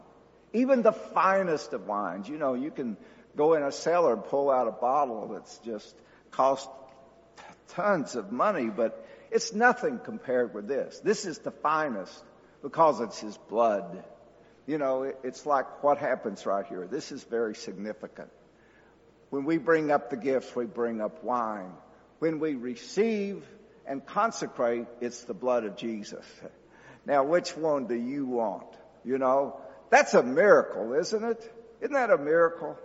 Even 0.58 0.82
the 0.82 0.92
finest 0.92 1.74
of 1.74 1.88
wines. 1.88 2.28
You 2.28 2.40
know, 2.40 2.56
you 2.56 2.72
can 2.72 2.98
go 3.36 3.54
in 3.54 3.62
a 3.62 3.72
cellar 3.72 4.14
and 4.14 4.24
pull 4.24 4.50
out 4.50 4.68
a 4.68 4.72
bottle 4.72 5.30
that's 5.34 5.60
just 5.60 5.96
cost 6.32 6.68
tons 7.70 8.16
of 8.16 8.32
money, 8.32 8.70
but 8.70 9.08
it's 9.30 9.54
nothing 9.54 10.00
compared 10.04 10.56
with 10.56 10.68
this. 10.68 11.00
This 11.04 11.26
is 11.26 11.38
the 11.38 11.52
finest 11.52 12.24
because 12.64 13.00
it's 13.02 13.20
his 13.20 13.38
blood. 13.50 14.04
You 14.66 14.80
know, 14.80 15.14
it's 15.24 15.46
like 15.46 15.84
what 15.84 16.00
happens 16.00 16.46
right 16.48 16.66
here. 16.66 16.88
This 16.88 17.12
is 17.12 17.24
very 17.24 17.54
significant. 17.54 18.30
When 19.30 19.46
we 19.46 19.60
bring 19.60 19.92
up 19.92 20.10
the 20.10 20.18
gifts, 20.18 20.56
we 20.56 20.66
bring 20.66 21.02
up 21.02 21.24
wine. 21.24 21.72
When 22.18 22.40
we 22.40 22.56
receive 22.56 23.46
and 23.86 24.04
consecrate, 24.04 24.88
it's 25.02 25.24
the 25.26 25.36
blood 25.36 25.66
of 25.66 25.78
Jesus. 25.78 26.26
Now, 27.06 27.26
which 27.26 27.56
one 27.56 27.86
do 27.86 27.96
you 27.96 28.26
want? 28.26 28.68
You 29.06 29.20
know, 29.20 29.62
that's 29.89 30.13
a 30.13 30.24
miracle, 30.24 30.94
isn't 30.94 31.24
it? 31.24 31.53
Isn't 31.82 31.94
that 31.94 32.10
a 32.10 32.17
miracle? 32.17 32.77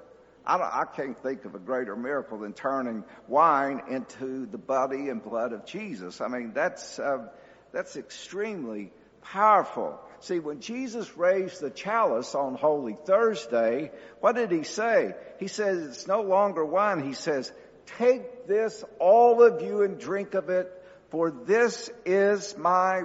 I, 0.44 0.56
I, 0.56 0.84
can't 0.96 1.18
think 1.22 1.44
of 1.44 1.54
a 1.54 1.58
greater 1.58 1.94
miracle 1.94 2.38
than 2.38 2.52
turning 2.52 3.04
wine 3.28 3.82
into 3.88 4.46
the 4.46 4.58
body 4.58 5.08
and 5.08 5.22
blood 5.22 5.52
of 5.52 5.64
Jesus. 5.66 6.20
I 6.20 6.28
mean, 6.28 6.52
that's 6.52 6.98
uh, 6.98 7.28
that's 7.72 7.96
extremely 7.96 8.92
powerful. 9.22 10.00
See, 10.20 10.40
when 10.40 10.60
Jesus 10.60 11.16
raised 11.16 11.60
the 11.60 11.70
chalice 11.70 12.34
on 12.34 12.54
Holy 12.54 12.96
Thursday, 13.04 13.92
what 14.20 14.34
did 14.34 14.50
he 14.50 14.64
say? 14.64 15.14
He 15.38 15.48
says 15.48 15.78
it's 15.86 16.06
no 16.06 16.22
longer 16.22 16.64
wine. 16.64 17.04
He 17.04 17.14
says, 17.14 17.52
"Take 17.98 18.46
this, 18.46 18.84
all 18.98 19.42
of 19.42 19.62
you, 19.62 19.82
and 19.82 19.98
drink 19.98 20.34
of 20.34 20.50
it." 20.50 20.78
For 21.10 21.30
this 21.30 21.90
is 22.06 22.56
my, 22.56 23.02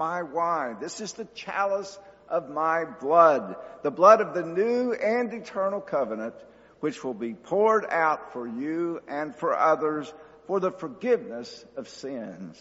my 0.00 0.24
wine. 0.24 0.78
This 0.80 1.00
is 1.00 1.12
the 1.12 1.26
chalice 1.26 1.96
of 2.28 2.50
my 2.50 2.84
blood, 2.84 3.56
the 3.82 3.90
blood 3.90 4.20
of 4.20 4.34
the 4.34 4.42
new 4.42 4.92
and 4.92 5.32
eternal 5.32 5.80
covenant, 5.80 6.34
which 6.80 7.02
will 7.02 7.14
be 7.14 7.34
poured 7.34 7.86
out 7.88 8.32
for 8.32 8.46
you 8.46 9.00
and 9.08 9.34
for 9.34 9.56
others 9.56 10.12
for 10.46 10.60
the 10.60 10.70
forgiveness 10.70 11.64
of 11.76 11.88
sins. 11.88 12.60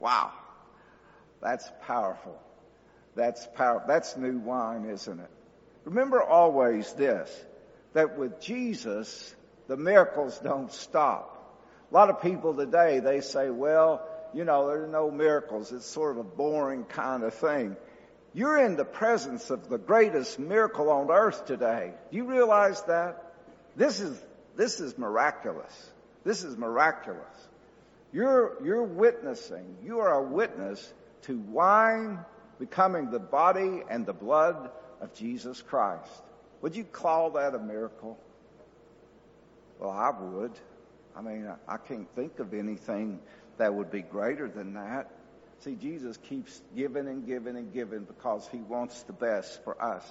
Wow. 0.00 0.32
That's 1.40 1.68
powerful. 1.82 2.38
That's 3.14 3.46
powerful. 3.54 3.88
That's 3.88 4.16
new 4.16 4.38
wine, 4.38 4.86
isn't 4.86 5.20
it? 5.20 5.30
Remember 5.84 6.22
always 6.22 6.90
this, 6.94 7.30
that 7.92 8.18
with 8.18 8.40
Jesus, 8.40 9.34
the 9.68 9.76
miracles 9.76 10.38
don't 10.38 10.72
stop. 10.72 11.30
A 11.90 11.94
lot 11.94 12.10
of 12.10 12.22
people 12.22 12.54
today, 12.54 13.00
they 13.00 13.20
say, 13.20 13.50
well, 13.50 14.06
you 14.32 14.44
know, 14.44 14.66
there's 14.66 14.90
no 14.90 15.10
miracles. 15.10 15.70
It's 15.72 15.86
sort 15.86 16.12
of 16.12 16.18
a 16.18 16.24
boring 16.24 16.84
kind 16.84 17.22
of 17.22 17.34
thing. 17.34 17.76
You're 18.34 18.58
in 18.58 18.74
the 18.76 18.84
presence 18.84 19.50
of 19.50 19.68
the 19.68 19.78
greatest 19.78 20.40
miracle 20.40 20.90
on 20.90 21.10
earth 21.10 21.46
today. 21.46 21.92
Do 22.10 22.16
you 22.16 22.24
realize 22.24 22.82
that? 22.84 23.32
This 23.76 24.00
is, 24.00 24.20
this 24.56 24.80
is 24.80 24.98
miraculous. 24.98 25.90
This 26.24 26.42
is 26.42 26.56
miraculous. 26.56 27.20
You're, 28.12 28.56
you're 28.64 28.82
witnessing, 28.82 29.76
you 29.84 30.00
are 30.00 30.14
a 30.14 30.22
witness 30.22 30.92
to 31.22 31.38
wine 31.38 32.18
becoming 32.58 33.10
the 33.10 33.18
body 33.18 33.82
and 33.88 34.06
the 34.06 34.12
blood 34.12 34.70
of 35.00 35.14
Jesus 35.14 35.60
Christ. 35.62 36.22
Would 36.62 36.76
you 36.76 36.84
call 36.84 37.30
that 37.32 37.54
a 37.54 37.58
miracle? 37.58 38.18
Well, 39.78 39.90
I 39.90 40.10
would. 40.10 40.52
I 41.16 41.22
mean, 41.22 41.48
I 41.68 41.76
can't 41.76 42.08
think 42.14 42.38
of 42.38 42.54
anything 42.54 43.20
that 43.58 43.74
would 43.74 43.90
be 43.90 44.02
greater 44.02 44.48
than 44.48 44.74
that. 44.74 45.10
See, 45.60 45.76
Jesus 45.76 46.16
keeps 46.28 46.60
giving 46.76 47.08
and 47.08 47.26
giving 47.26 47.56
and 47.56 47.72
giving 47.72 48.04
because 48.04 48.46
he 48.50 48.58
wants 48.58 49.02
the 49.04 49.12
best 49.12 49.62
for 49.64 49.82
us. 49.82 50.04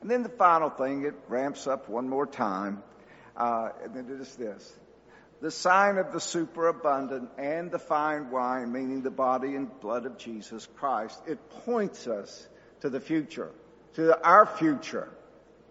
And 0.00 0.10
then 0.10 0.22
the 0.22 0.28
final 0.28 0.68
thing, 0.68 1.04
it 1.04 1.14
ramps 1.28 1.66
up 1.66 1.88
one 1.88 2.08
more 2.08 2.26
time. 2.26 2.82
Uh, 3.36 3.70
and 3.84 3.94
then 3.94 4.10
it 4.10 4.20
is 4.20 4.34
this. 4.36 4.72
The 5.40 5.50
sign 5.50 5.98
of 5.98 6.12
the 6.12 6.20
superabundant 6.20 7.30
and 7.38 7.70
the 7.70 7.78
fine 7.78 8.30
wine, 8.30 8.72
meaning 8.72 9.02
the 9.02 9.10
body 9.10 9.56
and 9.56 9.68
blood 9.80 10.06
of 10.06 10.18
Jesus 10.18 10.68
Christ, 10.76 11.20
it 11.26 11.38
points 11.64 12.06
us 12.06 12.48
to 12.80 12.90
the 12.90 13.00
future, 13.00 13.50
to 13.94 14.20
our 14.22 14.46
future. 14.46 15.08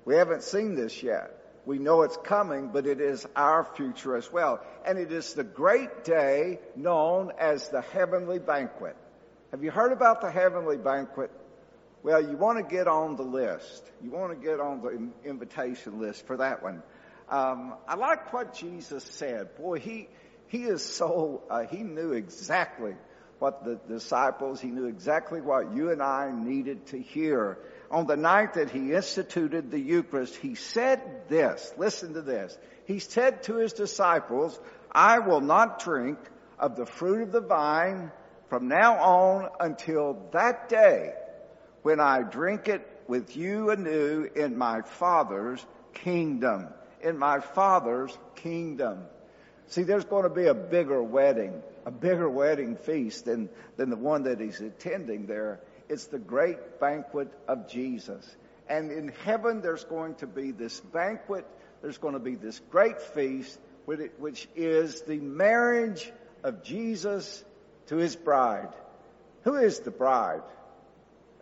We 0.03 0.15
haven't 0.15 0.43
seen 0.43 0.75
this 0.75 1.03
yet. 1.03 1.40
We 1.65 1.77
know 1.77 2.01
it's 2.01 2.17
coming, 2.17 2.69
but 2.73 2.87
it 2.87 2.99
is 2.99 3.25
our 3.35 3.63
future 3.75 4.15
as 4.15 4.31
well. 4.31 4.61
And 4.85 4.97
it 4.97 5.11
is 5.11 5.33
the 5.33 5.43
great 5.43 6.03
day 6.03 6.59
known 6.75 7.31
as 7.37 7.69
the 7.69 7.81
heavenly 7.81 8.39
banquet. 8.39 8.95
Have 9.51 9.63
you 9.63 9.71
heard 9.71 9.91
about 9.91 10.21
the 10.21 10.31
heavenly 10.31 10.77
banquet? 10.77 11.31
Well, 12.03 12.21
you 12.21 12.35
want 12.35 12.57
to 12.57 12.75
get 12.75 12.87
on 12.87 13.15
the 13.15 13.23
list. 13.23 13.83
You 14.03 14.09
want 14.09 14.31
to 14.31 14.47
get 14.47 14.59
on 14.59 14.81
the 14.81 15.29
invitation 15.29 15.99
list 15.99 16.25
for 16.25 16.37
that 16.37 16.63
one. 16.63 16.81
Um, 17.29 17.75
I 17.87 17.95
like 17.95 18.33
what 18.33 18.55
Jesus 18.55 19.03
said. 19.03 19.55
Boy, 19.55 19.79
he 19.79 20.09
he 20.47 20.63
is 20.63 20.83
so 20.83 21.43
uh, 21.49 21.63
he 21.63 21.77
knew 21.77 22.11
exactly 22.13 22.95
what 23.39 23.63
the 23.63 23.79
disciples, 23.87 24.61
he 24.61 24.67
knew 24.67 24.85
exactly 24.85 25.41
what 25.41 25.73
you 25.73 25.91
and 25.91 26.01
I 26.01 26.31
needed 26.31 26.85
to 26.87 27.01
hear. 27.01 27.57
On 27.91 28.07
the 28.07 28.15
night 28.15 28.53
that 28.53 28.71
he 28.71 28.93
instituted 28.93 29.69
the 29.69 29.79
Eucharist, 29.79 30.37
he 30.37 30.55
said 30.55 31.27
this, 31.27 31.73
listen 31.77 32.13
to 32.13 32.21
this. 32.21 32.57
He 32.85 32.99
said 32.99 33.43
to 33.43 33.57
his 33.57 33.73
disciples, 33.73 34.57
I 34.89 35.19
will 35.19 35.41
not 35.41 35.83
drink 35.83 36.17
of 36.57 36.77
the 36.77 36.85
fruit 36.85 37.21
of 37.23 37.31
the 37.33 37.41
vine 37.41 38.11
from 38.47 38.69
now 38.69 38.95
on 38.97 39.49
until 39.59 40.29
that 40.31 40.69
day 40.69 41.13
when 41.81 41.99
I 41.99 42.21
drink 42.23 42.69
it 42.69 42.87
with 43.07 43.35
you 43.35 43.71
anew 43.71 44.29
in 44.35 44.57
my 44.57 44.83
Father's 44.83 45.65
kingdom. 45.93 46.69
In 47.01 47.17
my 47.17 47.41
Father's 47.41 48.17
kingdom. 48.35 49.03
See, 49.67 49.83
there's 49.83 50.05
going 50.05 50.23
to 50.23 50.29
be 50.29 50.45
a 50.45 50.53
bigger 50.53 51.03
wedding, 51.03 51.61
a 51.85 51.91
bigger 51.91 52.29
wedding 52.29 52.77
feast 52.77 53.25
than, 53.25 53.49
than 53.75 53.89
the 53.89 53.97
one 53.97 54.23
that 54.23 54.39
he's 54.39 54.61
attending 54.61 55.25
there. 55.25 55.59
It's 55.91 56.05
the 56.05 56.19
great 56.19 56.79
banquet 56.79 57.27
of 57.49 57.67
Jesus. 57.67 58.25
And 58.69 58.93
in 58.93 59.09
heaven, 59.25 59.59
there's 59.59 59.83
going 59.83 60.15
to 60.15 60.25
be 60.25 60.51
this 60.53 60.79
banquet. 60.79 61.45
There's 61.81 61.97
going 61.97 62.13
to 62.13 62.19
be 62.21 62.35
this 62.35 62.61
great 62.71 63.01
feast, 63.01 63.59
which 63.85 64.47
is 64.55 65.01
the 65.01 65.17
marriage 65.17 66.09
of 66.45 66.63
Jesus 66.63 67.43
to 67.87 67.97
his 67.97 68.15
bride. 68.15 68.73
Who 69.43 69.55
is 69.55 69.81
the 69.81 69.91
bride? 69.91 70.43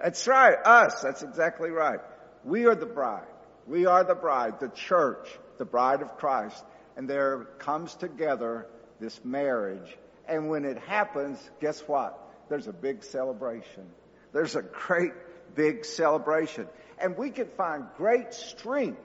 That's 0.01 0.25
right, 0.25 0.57
us. 0.65 0.99
That's 1.03 1.21
exactly 1.21 1.69
right. 1.69 1.99
We 2.43 2.65
are 2.65 2.73
the 2.73 2.87
bride. 2.87 3.27
We 3.67 3.85
are 3.85 4.03
the 4.03 4.15
bride, 4.15 4.59
the 4.59 4.69
church, 4.69 5.29
the 5.59 5.65
bride 5.65 6.01
of 6.01 6.17
Christ. 6.17 6.65
And 6.97 7.07
there 7.07 7.45
comes 7.59 7.93
together 7.93 8.65
this 8.99 9.23
marriage. 9.23 9.95
And 10.27 10.49
when 10.49 10.65
it 10.65 10.79
happens, 10.79 11.37
guess 11.61 11.81
what? 11.81 12.17
There's 12.49 12.67
a 12.67 12.73
big 12.73 13.03
celebration. 13.03 13.85
There's 14.33 14.55
a 14.55 14.61
great 14.61 15.13
big 15.55 15.85
celebration. 15.85 16.67
And 16.99 17.17
we 17.17 17.29
can 17.31 17.47
find 17.57 17.85
great 17.97 18.33
strength 18.33 19.01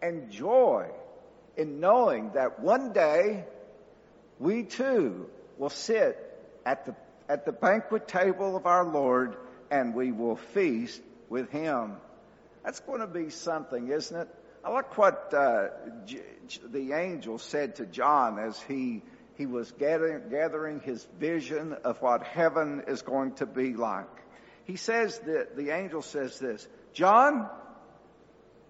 and 0.00 0.30
joy 0.30 0.88
in 1.56 1.80
knowing 1.80 2.32
that 2.32 2.60
one 2.60 2.92
day 2.92 3.44
we 4.38 4.62
too 4.64 5.28
will 5.58 5.70
sit 5.70 6.18
at 6.64 6.86
the, 6.86 6.94
at 7.28 7.44
the 7.44 7.52
banquet 7.52 8.08
table 8.08 8.56
of 8.56 8.66
our 8.66 8.84
Lord 8.84 9.36
and 9.70 9.94
we 9.94 10.12
will 10.12 10.36
feast 10.36 11.00
with 11.28 11.50
Him. 11.50 11.94
That's 12.64 12.80
going 12.80 13.00
to 13.00 13.06
be 13.06 13.30
something, 13.30 13.88
isn't 13.88 14.16
it? 14.16 14.28
I 14.64 14.70
like 14.70 14.96
what 14.96 15.34
uh, 15.34 15.68
the 16.70 16.92
angel 16.92 17.38
said 17.38 17.76
to 17.76 17.86
John 17.86 18.38
as 18.38 18.60
he 18.62 19.02
he 19.36 19.46
was 19.46 19.72
gathering, 19.72 20.28
gathering 20.30 20.80
his 20.80 21.04
vision 21.18 21.72
of 21.84 22.00
what 22.02 22.22
heaven 22.22 22.84
is 22.86 23.02
going 23.02 23.32
to 23.34 23.46
be 23.46 23.74
like. 23.74 24.06
He 24.72 24.78
says 24.78 25.18
that 25.26 25.54
the 25.54 25.68
angel 25.68 26.00
says 26.00 26.38
this, 26.38 26.66
John, 26.94 27.46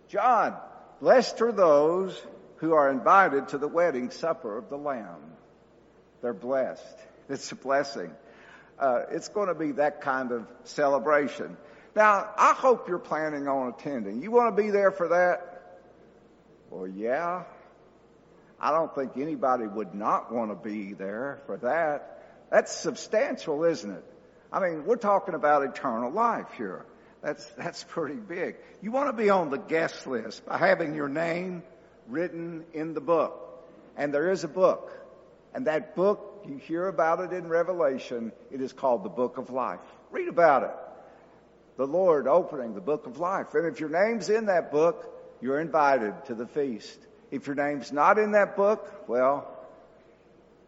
John, 0.09 0.57
blessed 1.01 1.41
are 1.43 1.53
those 1.53 2.21
who 2.57 2.73
are 2.73 2.91
invited 2.91 3.51
to 3.51 3.59
the 3.59 3.69
wedding 3.69 4.11
supper 4.11 4.59
of 4.59 4.69
the 4.69 4.77
Lamb. 4.77 5.37
They're 6.21 6.35
blessed. 6.35 6.99
It's 7.29 7.53
a 7.53 7.55
blessing. 7.55 8.11
Uh, 8.81 9.03
it's 9.13 9.29
going 9.29 9.47
to 9.47 9.55
be 9.55 9.73
that 9.73 10.01
kind 10.01 10.33
of 10.33 10.45
celebration. 10.65 11.57
Now, 11.95 12.31
I 12.37 12.53
hope 12.53 12.89
you're 12.89 12.99
planning 12.99 13.47
on 13.47 13.69
attending. 13.69 14.23
You 14.23 14.33
want 14.33 14.57
to 14.57 14.61
be 14.61 14.71
there 14.71 14.91
for 14.91 15.07
that? 15.11 15.79
Well, 16.69 16.89
yeah. 16.89 17.45
I 18.59 18.73
don't 18.73 18.93
think 18.93 19.13
anybody 19.17 19.69
would 19.69 19.95
not 19.95 20.33
want 20.33 20.51
to 20.51 20.57
be 20.57 20.95
there 20.95 21.43
for 21.47 21.59
that. 21.59 22.25
That's 22.51 22.73
substantial, 22.73 23.63
isn't 23.63 23.91
it? 23.91 24.05
I 24.53 24.61
mean, 24.61 24.85
we're 24.85 24.97
talking 24.97 25.35
about 25.35 25.63
eternal 25.63 26.11
life 26.11 26.49
here. 26.57 26.85
That's, 27.23 27.45
that's 27.53 27.85
pretty 27.85 28.17
big. 28.17 28.57
You 28.83 28.91
want 28.91 29.09
to 29.09 29.12
be 29.12 29.31
on 29.31 29.51
the 29.51 29.59
guest 29.59 30.07
list 30.07 30.45
by 30.45 30.59
having 30.59 30.95
your 30.95 31.09
name 31.09 31.62
written 32.09 32.65
in 32.75 32.95
the 32.95 33.01
book. 33.01 33.38
And 33.97 34.12
there 34.12 34.31
is 34.31 34.45
a 34.45 34.49
book. 34.49 34.91
And 35.55 35.67
that 35.67 35.95
book, 35.95 36.45
you 36.49 36.57
hear 36.57 36.88
about 36.88 37.21
it 37.21 37.33
in 37.33 37.49
Revelation. 37.49 38.33
It 38.51 38.61
is 38.61 38.73
called 38.73 39.05
the 39.05 39.11
Book 39.11 39.38
of 39.38 39.51
Life. 39.51 39.81
Read 40.11 40.29
about 40.29 40.65
it. 40.65 40.75
The 41.77 41.87
Lord 41.87 42.27
opening 42.27 42.75
the 42.75 42.81
Book 42.81 43.07
of 43.07 43.19
Life. 43.19 43.55
And 43.55 43.67
if 43.67 43.81
your 43.81 43.88
name's 43.88 44.29
in 44.29 44.47
that 44.47 44.71
book, 44.71 45.09
you're 45.41 45.61
invited 45.61 46.15
to 46.27 46.35
the 46.35 46.47
feast. 46.47 46.99
If 47.31 47.47
your 47.47 47.57
name's 47.57 47.93
not 47.93 48.19
in 48.19 48.33
that 48.33 48.57
book, 48.57 49.09
well, 49.09 49.49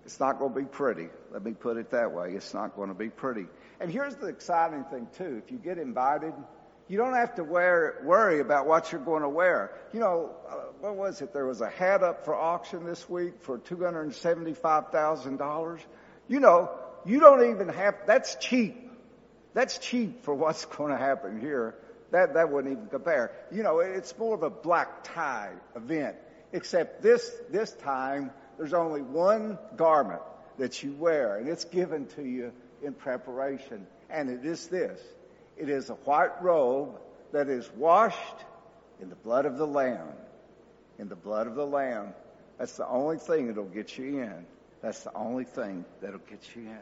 it's 0.05 0.21
not 0.21 0.39
going 0.39 0.55
to 0.55 0.61
be 0.61 0.67
pretty. 0.67 1.09
Let 1.33 1.45
me 1.45 1.53
put 1.53 1.77
it 1.77 1.91
that 1.91 2.13
way. 2.13 2.33
It's 2.33 2.55
not 2.55 2.77
going 2.77 2.89
to 2.89 2.95
be 2.95 3.09
pretty. 3.09 3.47
And 3.85 3.93
here's 3.93 4.17
the 4.17 4.27
exciting 4.29 4.85
thing 4.85 5.07
too. 5.19 5.43
If 5.45 5.53
you 5.53 5.59
get 5.59 5.77
invited, 5.77 6.33
you 6.89 6.97
don't 6.97 7.13
have 7.13 7.35
to 7.35 7.45
wear, 7.45 8.01
worry 8.03 8.41
about 8.41 8.67
what 8.67 8.91
you're 8.91 9.03
going 9.03 9.21
to 9.21 9.29
wear. 9.29 9.73
You 9.93 10.01
know, 10.01 10.31
uh, 10.49 10.55
what 10.81 10.97
was 10.97 11.21
it? 11.21 11.35
There 11.35 11.45
was 11.45 11.61
a 11.61 11.69
hat 11.69 12.03
up 12.03 12.25
for 12.25 12.35
auction 12.35 12.87
this 12.87 13.07
week 13.11 13.43
for 13.43 13.59
$275,000. 13.59 15.81
You 16.29 16.41
know, 16.41 16.71
you 17.05 17.21
don't 17.21 17.51
even 17.51 17.69
have, 17.69 17.97
that's 18.07 18.37
cheap. 18.37 18.91
That's 19.53 19.77
cheap 19.77 20.25
for 20.25 20.33
what's 20.33 20.65
going 20.77 20.91
to 20.91 20.97
happen 20.97 21.39
here. 21.39 21.75
That, 22.11 22.33
that 22.33 22.51
wouldn't 22.51 22.73
even 22.73 22.87
compare. 22.87 23.33
You 23.53 23.65
know, 23.65 23.81
it's 23.81 24.17
more 24.17 24.35
of 24.35 24.45
a 24.45 24.49
black 24.49 25.05
tie 25.05 25.53
event. 25.77 26.17
Except 26.55 27.03
this, 27.03 27.31
this 27.51 27.71
time, 27.71 28.31
there's 28.57 28.73
only 28.73 29.03
one 29.03 29.59
garment 29.77 30.23
that 30.57 30.83
you 30.83 30.93
wear, 30.93 31.37
and 31.37 31.49
it's 31.49 31.67
given 31.67 32.07
to 32.07 32.25
you 32.25 32.55
in 32.85 32.95
preparation. 32.95 33.87
And 34.11 34.31
it 34.31 34.45
is 34.45 34.69
this. 34.69 35.01
It 35.57 35.69
is 35.69 35.91
a 35.91 35.95
white 35.95 36.43
robe 36.43 37.01
that 37.33 37.49
is 37.49 37.71
washed 37.77 38.19
in 39.01 39.09
the 39.09 39.17
blood 39.17 39.47
of 39.47 39.59
the 39.59 39.67
Lamb. 39.67 40.09
In 40.99 41.09
the 41.09 41.17
blood 41.17 41.47
of 41.47 41.55
the 41.55 41.67
Lamb. 41.67 42.15
That's 42.59 42.77
the 42.77 42.87
only 42.87 43.19
thing 43.19 43.49
that'll 43.49 43.65
get 43.65 43.97
you 43.99 44.23
in. 44.23 44.47
That's 44.81 45.01
the 45.01 45.15
only 45.15 45.45
thing 45.45 45.85
that'll 46.01 46.19
get 46.19 46.55
you 46.55 46.63
in. 46.63 46.79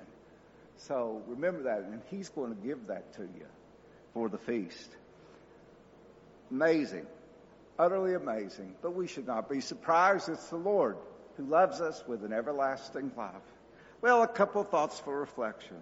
So 0.76 1.22
remember 1.28 1.62
that, 1.64 1.80
and 1.80 2.02
He's 2.10 2.28
going 2.28 2.54
to 2.54 2.60
give 2.66 2.88
that 2.88 3.14
to 3.14 3.22
you 3.22 3.46
for 4.12 4.28
the 4.28 4.38
feast. 4.38 4.90
Amazing. 6.50 7.06
Utterly 7.78 8.14
amazing. 8.14 8.74
But 8.82 8.94
we 8.94 9.06
should 9.06 9.26
not 9.26 9.48
be 9.48 9.60
surprised. 9.60 10.28
It's 10.28 10.48
the 10.48 10.56
Lord 10.56 10.96
who 11.36 11.44
loves 11.44 11.80
us 11.80 12.02
with 12.06 12.24
an 12.24 12.32
everlasting 12.32 13.12
love. 13.16 13.42
Well, 14.02 14.24
a 14.24 14.26
couple 14.26 14.64
thoughts 14.64 14.98
for 14.98 15.16
reflection. 15.20 15.76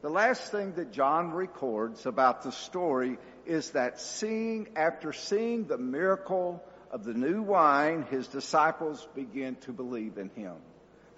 The 0.00 0.08
last 0.08 0.50
thing 0.50 0.72
that 0.76 0.92
John 0.92 1.32
records 1.32 2.06
about 2.06 2.42
the 2.42 2.52
story 2.52 3.18
is 3.44 3.72
that 3.72 4.00
seeing, 4.00 4.68
after 4.76 5.12
seeing 5.12 5.66
the 5.66 5.76
miracle 5.76 6.64
of 6.90 7.04
the 7.04 7.12
new 7.12 7.42
wine, 7.42 8.06
his 8.10 8.26
disciples 8.28 9.06
begin 9.14 9.56
to 9.66 9.72
believe 9.72 10.16
in 10.16 10.30
him. 10.30 10.54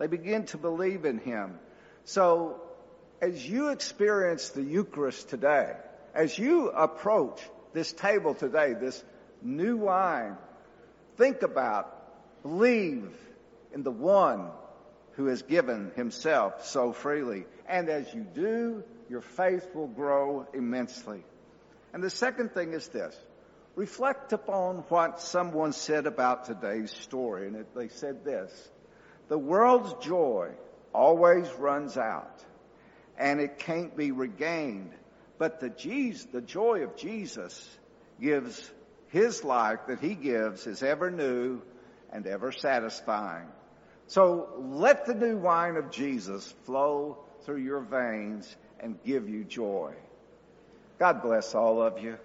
They 0.00 0.09
begin 0.09 0.46
to 0.46 0.59
believe 0.59 1.05
in 1.05 1.18
him. 1.18 1.61
So, 2.07 2.61
as 3.20 3.48
you 3.48 3.68
experience 3.68 4.48
the 4.48 4.64
Eucharist 4.64 5.28
today, 5.28 5.76
as 6.12 6.37
you 6.37 6.70
approach 6.70 7.40
this 7.72 7.92
table 7.92 8.35
today, 8.35 8.74
this 8.74 9.00
new 9.42 9.76
wine, 9.76 10.37
think 11.16 11.42
about, 11.42 12.42
believe 12.42 13.16
in 13.72 13.85
the 13.85 13.92
one 13.92 14.50
who 15.12 15.27
has 15.27 15.42
given 15.42 15.92
himself 15.96 16.64
so 16.66 16.92
freely. 16.92 17.44
And 17.68 17.88
as 17.88 18.12
you 18.14 18.22
do, 18.35 18.83
your 19.09 19.20
faith 19.20 19.75
will 19.75 19.88
grow 19.88 20.46
immensely. 20.55 21.25
And 21.92 22.03
the 22.03 22.11
second 22.11 22.53
thing 22.53 22.72
is 22.72 22.88
this. 22.88 23.14
Reflect 23.75 24.33
upon 24.33 24.79
what 24.88 25.20
someone 25.20 25.72
said 25.72 26.07
about 26.07 26.44
today's 26.44 26.90
story. 26.90 27.46
And 27.46 27.57
it, 27.57 27.75
they 27.75 27.88
said 27.88 28.25
this. 28.25 28.70
The 29.29 29.38
world's 29.38 29.94
joy 30.05 30.51
always 30.92 31.51
runs 31.53 31.96
out 31.96 32.42
and 33.18 33.40
it 33.40 33.59
can't 33.59 33.96
be 33.96 34.11
regained. 34.11 34.92
But 35.38 35.61
the, 35.61 35.70
Jesus, 35.70 36.27
the 36.33 36.40
joy 36.40 36.81
of 36.81 36.96
Jesus 36.96 37.79
gives 38.20 38.70
his 39.09 39.44
life 39.44 39.81
that 39.88 40.01
he 40.01 40.14
gives 40.14 40.66
is 40.66 40.83
ever 40.83 41.11
new 41.11 41.62
and 42.12 42.27
ever 42.27 42.53
satisfying. 42.53 43.48
So 44.06 44.48
let 44.58 45.06
the 45.06 45.14
new 45.14 45.36
wine 45.36 45.76
of 45.76 45.90
Jesus 45.90 46.54
flow 46.64 47.18
through 47.44 47.62
your 47.62 47.80
veins 47.80 48.56
and 48.80 48.98
give 49.04 49.28
you 49.28 49.44
joy. 49.44 49.94
God 50.98 51.22
bless 51.22 51.54
all 51.54 51.80
of 51.80 52.02
you. 52.02 52.18